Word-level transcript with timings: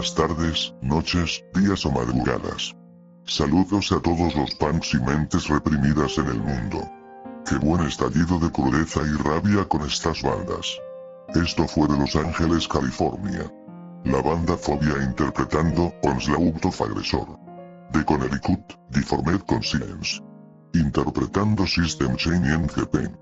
buenas 0.00 0.14
tardes, 0.14 0.74
noches, 0.80 1.44
días 1.52 1.84
o 1.84 1.90
madrugadas. 1.90 2.74
Saludos 3.26 3.92
a 3.92 4.00
todos 4.00 4.34
los 4.34 4.54
punks 4.54 4.94
y 4.94 5.00
mentes 5.00 5.46
reprimidas 5.46 6.16
en 6.16 6.26
el 6.26 6.40
mundo. 6.40 6.90
Qué 7.46 7.56
buen 7.56 7.82
estallido 7.82 8.38
de 8.38 8.50
crudeza 8.50 9.02
y 9.02 9.22
rabia 9.22 9.68
con 9.68 9.82
estas 9.82 10.22
bandas. 10.22 10.74
Esto 11.34 11.68
fue 11.68 11.86
de 11.86 11.98
Los 11.98 12.16
Ángeles, 12.16 12.66
California. 12.66 13.52
La 14.04 14.22
banda 14.22 14.56
Fobia 14.56 15.02
interpretando 15.04 15.92
Onslaught 16.02 16.64
of 16.64 16.80
Agresor. 16.80 17.38
De 17.92 18.02
Connecticut, 18.02 18.72
Deformed 18.88 19.42
Conscience. 19.42 20.22
Interpretando 20.72 21.66
System 21.66 22.16
Chain 22.16 22.42
en 22.46 22.66
GP. 22.68 23.14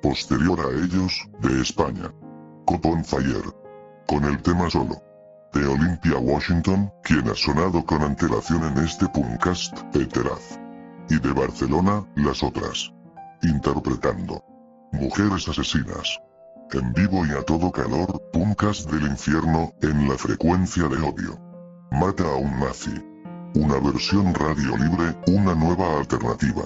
Posterior 0.00 0.60
a 0.60 0.70
ellos, 0.70 1.28
de 1.40 1.60
España. 1.60 2.14
Cop 2.66 2.86
on 2.86 3.04
Fire. 3.04 3.52
Con 4.06 4.22
el 4.22 4.40
tema 4.42 4.70
solo. 4.70 5.09
De 5.52 5.66
Olympia 5.66 6.16
Washington, 6.16 6.92
quien 7.02 7.28
ha 7.28 7.34
sonado 7.34 7.84
con 7.84 8.02
antelación 8.02 8.62
en 8.64 8.84
este 8.84 9.08
Punkcast, 9.08 9.76
Peteraz. 9.92 10.60
Y 11.08 11.18
de 11.18 11.32
Barcelona, 11.32 12.06
las 12.14 12.42
otras. 12.44 12.92
Interpretando. 13.42 14.44
Mujeres 14.92 15.48
asesinas. 15.48 16.20
En 16.72 16.92
vivo 16.92 17.26
y 17.26 17.30
a 17.30 17.42
todo 17.42 17.72
calor, 17.72 18.22
Punkcast 18.32 18.88
del 18.92 19.10
infierno, 19.10 19.72
en 19.82 20.08
la 20.08 20.16
frecuencia 20.16 20.86
de 20.86 20.98
odio. 20.98 21.36
Mata 21.90 22.22
a 22.22 22.36
un 22.36 22.60
nazi. 22.60 23.04
Una 23.56 23.80
versión 23.80 24.32
radio 24.32 24.76
libre, 24.76 25.16
una 25.26 25.56
nueva 25.56 25.98
alternativa. 25.98 26.62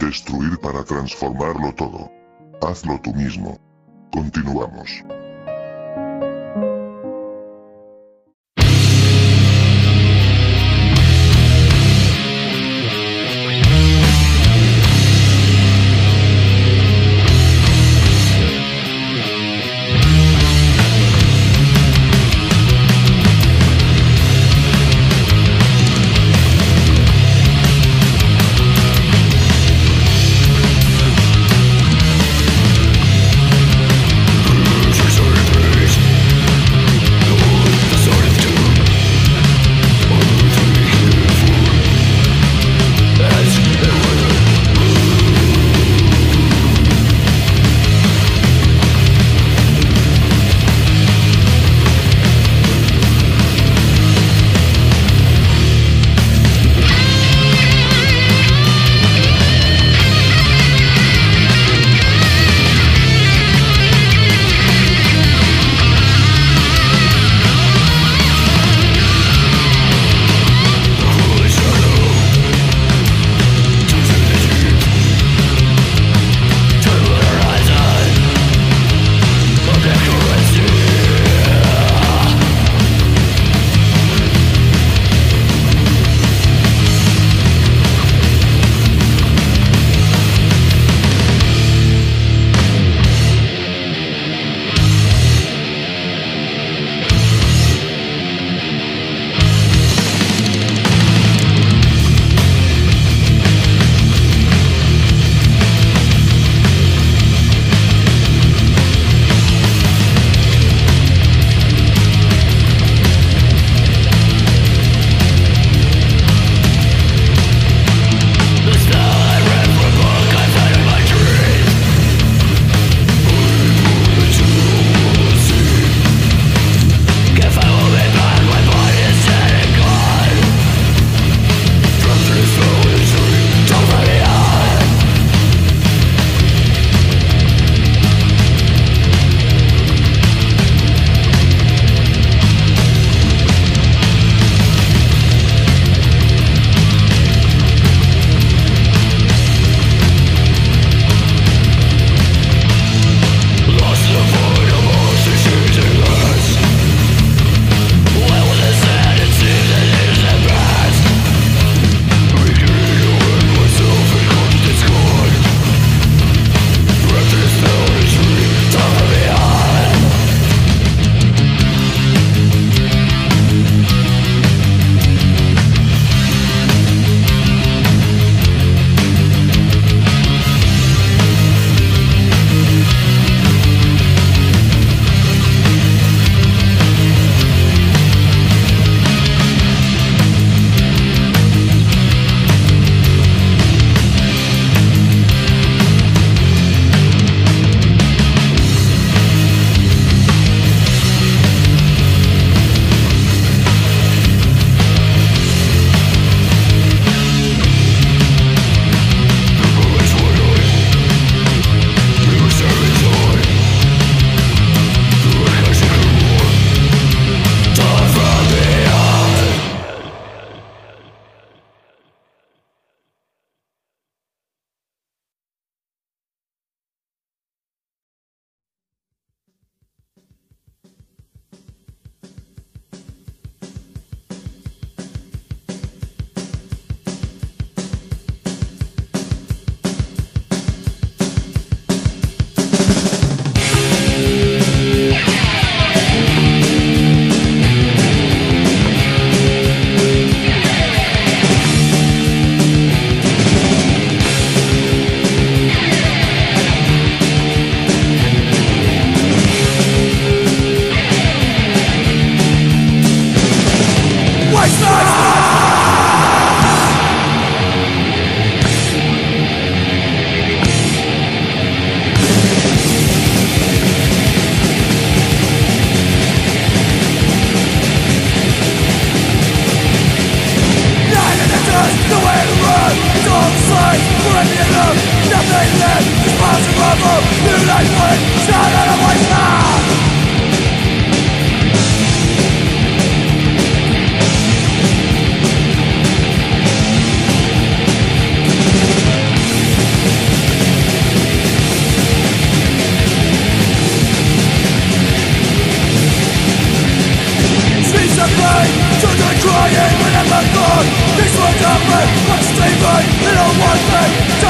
Destruir 0.00 0.58
para 0.58 0.82
transformarlo 0.82 1.72
todo. 1.74 2.10
Hazlo 2.60 3.00
tú 3.00 3.14
mismo. 3.14 3.56
Continuamos. 4.10 5.04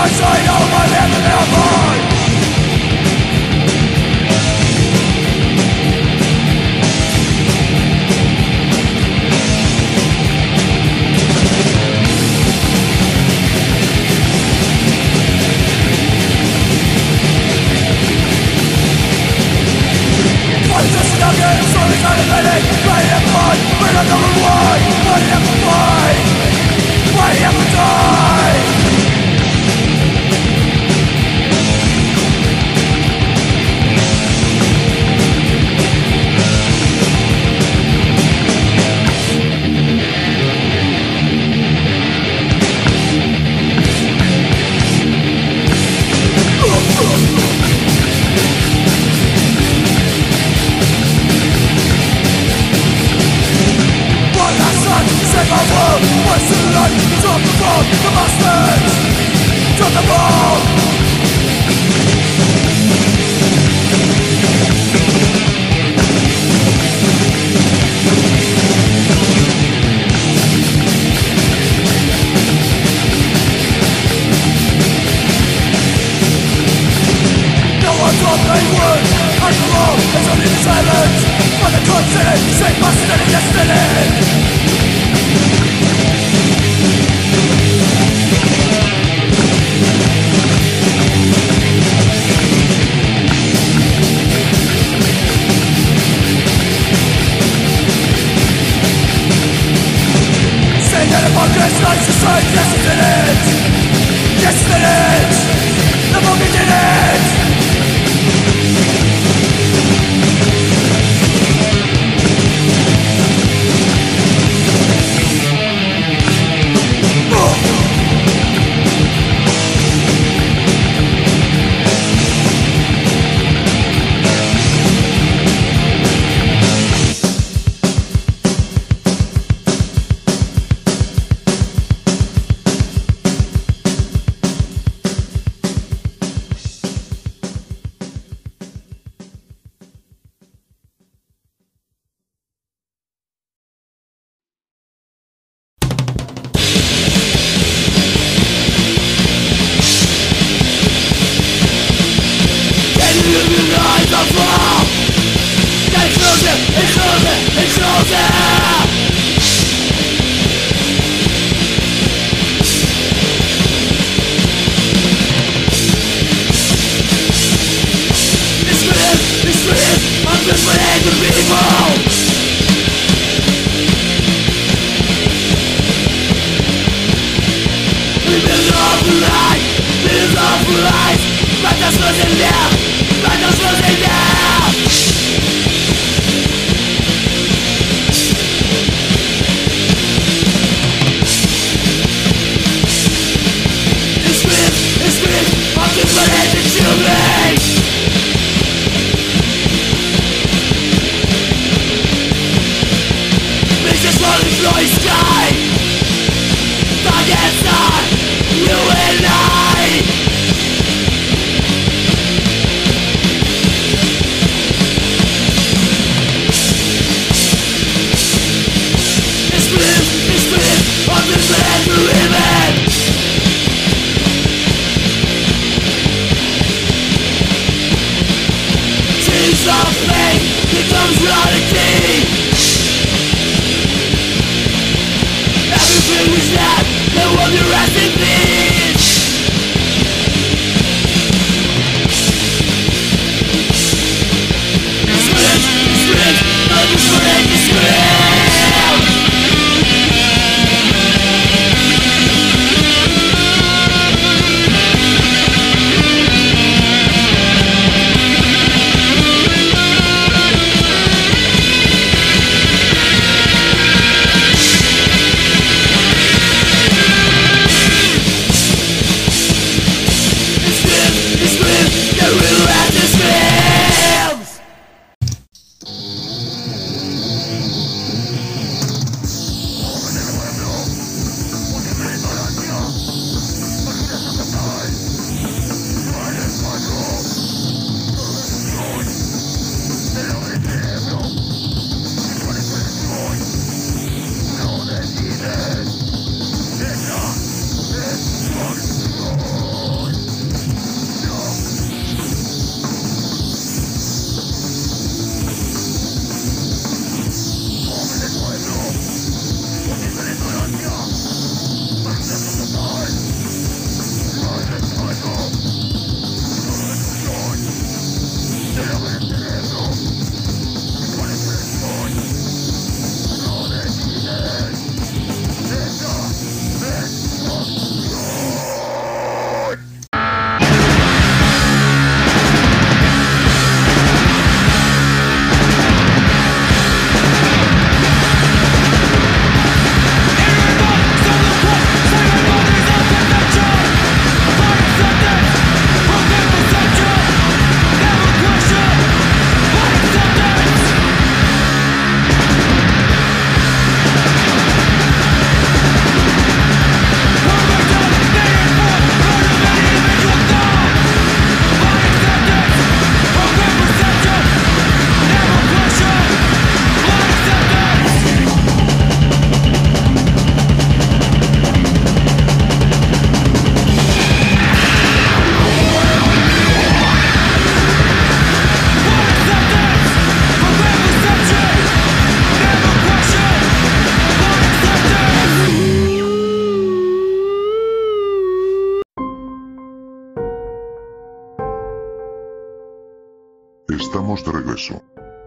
I 0.07 0.09
shine 0.09 0.47
out 0.47 0.71
my 0.71 0.87
heaven. 0.95 1.36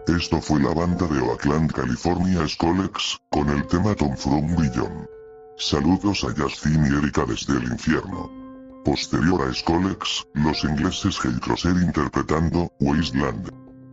Esto 0.08 0.42
fue 0.42 0.60
la 0.60 0.74
banda 0.74 1.06
de 1.06 1.20
Oakland, 1.20 1.72
California 1.72 2.48
Skolex, 2.48 3.20
con 3.30 3.48
el 3.50 3.68
tema 3.68 3.94
Tom 3.94 4.18
From 4.18 4.56
Beyond. 4.56 5.08
Saludos 5.58 6.24
a 6.24 6.34
Justin 6.36 6.84
y 6.84 6.98
Erika 6.98 7.26
desde 7.26 7.58
el 7.58 7.72
infierno. 7.72 8.28
Posterior 8.84 9.48
a 9.48 9.54
Skolex, 9.54 10.26
los 10.34 10.64
ingleses 10.64 11.24
Hell 11.24 11.40
Crosser 11.42 11.76
interpretando 11.76 12.72
Wasteland. 12.80 13.52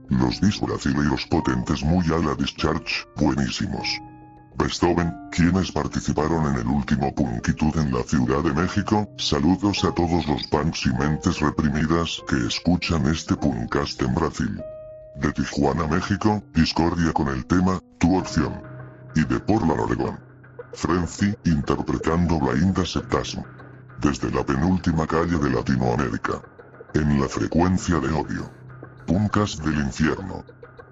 Los 0.09 0.41
discos 0.41 0.71
brasileiros 0.71 1.27
potentes 1.27 1.83
muy 1.83 2.07
a 2.07 2.19
la 2.19 2.35
discharge, 2.35 3.05
buenísimos. 3.17 3.87
Beethoven, 4.57 5.13
quienes 5.33 5.71
participaron 5.71 6.47
en 6.47 6.61
el 6.63 6.67
último 6.67 7.15
Punkitud 7.15 7.77
en 7.77 7.93
la 7.93 8.03
Ciudad 8.05 8.43
de 8.43 8.55
México, 8.55 9.07
saludos 9.19 9.85
a 9.85 9.93
todos 9.93 10.27
los 10.27 10.47
punks 10.47 10.87
y 10.87 10.95
mentes 10.95 11.41
reprimidas 11.41 12.23
que 12.27 12.47
escuchan 12.47 13.07
este 13.07 13.37
Punkcast 13.37 14.01
en 14.01 14.15
Brasil. 14.15 14.63
De 15.21 15.33
Tijuana, 15.33 15.87
México, 15.87 16.43
Discordia 16.53 17.13
con 17.13 17.29
el 17.29 17.47
tema, 17.47 17.81
Tu 17.99 18.19
opción. 18.19 18.63
Y 19.15 19.25
de 19.25 19.41
Portland, 19.41 19.81
Oregón. 19.81 20.21
Frenzy, 20.75 21.35
interpretando 21.45 22.39
Blinda 22.39 22.85
Septasm. 22.85 23.41
Desde 23.99 24.31
la 24.31 24.45
penúltima 24.45 25.07
calle 25.07 25.39
de 25.39 25.51
Latinoamérica. 25.51 26.43
En 26.93 27.19
la 27.19 27.29
frecuencia 27.29 27.99
de 27.99 28.09
odio. 28.09 28.51
Punkcast 29.07 29.63
del 29.65 29.79
infierno. 29.79 30.45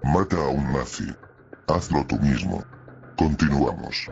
Mata 0.03 0.37
a 0.37 0.47
un 0.47 0.73
nazi. 0.73 1.07
Hazlo 1.67 2.03
tú 2.07 2.19
mismo. 2.19 2.63
Continuamos. 3.17 4.09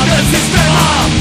Dane 0.00 0.24
si 0.24 0.36
strelám 0.36 1.19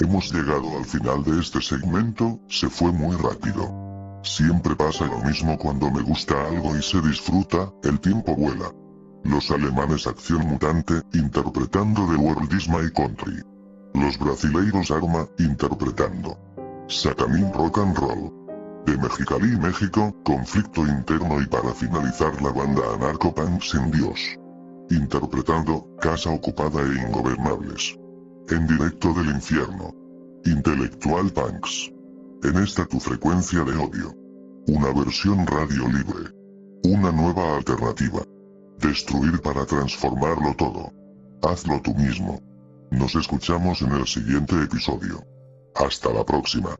Hemos 0.00 0.32
llegado 0.32 0.78
al 0.78 0.84
final 0.84 1.22
de 1.24 1.40
este 1.40 1.60
segmento, 1.60 2.40
se 2.48 2.68
fue 2.68 2.92
muy 2.92 3.16
rápido. 3.16 4.20
Siempre 4.22 4.74
pasa 4.74 5.06
lo 5.06 5.18
mismo 5.20 5.58
cuando 5.58 5.90
me 5.90 6.02
gusta 6.02 6.34
algo 6.46 6.76
y 6.76 6.82
se 6.82 7.00
disfruta, 7.00 7.72
el 7.82 8.00
tiempo 8.00 8.34
vuela. 8.34 8.72
Los 9.24 9.50
alemanes 9.50 10.06
Acción 10.06 10.46
Mutante, 10.46 11.02
interpretando 11.12 12.06
The 12.06 12.16
World 12.16 12.52
is 12.52 12.68
My 12.68 12.90
Country. 12.90 13.42
Los 13.94 14.18
brasileiros 14.18 14.90
Arma, 14.90 15.26
interpretando. 15.38 16.38
Satanín 16.88 17.52
Rock 17.52 17.78
and 17.78 17.96
Roll. 17.98 18.32
De 18.86 18.96
Mexicali, 18.96 19.58
México, 19.58 20.14
conflicto 20.24 20.86
interno 20.86 21.42
y 21.42 21.46
para 21.46 21.74
finalizar 21.74 22.40
la 22.40 22.50
banda 22.50 22.82
Anarcopunk 22.94 23.60
sin 23.60 23.90
Dios. 23.90 24.37
Interpretando, 24.90 25.86
Casa 26.00 26.30
Ocupada 26.30 26.80
e 26.80 27.06
Ingobernables. 27.06 27.98
En 28.48 28.66
directo 28.66 29.12
del 29.12 29.26
infierno. 29.26 29.94
Intelectual 30.46 31.30
Punks. 31.30 31.92
En 32.42 32.56
esta 32.56 32.86
tu 32.86 32.98
frecuencia 32.98 33.64
de 33.64 33.76
odio. 33.76 34.14
Una 34.66 34.92
versión 34.92 35.46
radio 35.46 35.86
libre. 35.88 36.32
Una 36.84 37.12
nueva 37.12 37.56
alternativa. 37.56 38.22
Destruir 38.78 39.40
para 39.42 39.66
transformarlo 39.66 40.54
todo. 40.56 40.92
Hazlo 41.42 41.82
tú 41.82 41.94
mismo. 41.94 42.40
Nos 42.90 43.14
escuchamos 43.14 43.82
en 43.82 43.92
el 43.92 44.06
siguiente 44.06 44.62
episodio. 44.62 45.22
Hasta 45.74 46.10
la 46.12 46.24
próxima. 46.24 46.74